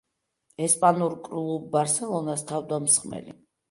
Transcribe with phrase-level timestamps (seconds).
[0.67, 3.43] ესპანურ კლუბ ბარსელონას თავდამსხმელი.